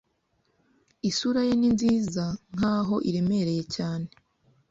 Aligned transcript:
Isura 1.09 1.41
ye 1.47 1.53
ni 1.59 1.69
nziza 1.75 2.25
nkaho 2.55 2.95
iremereye 3.09 3.63
cyane 3.75 4.07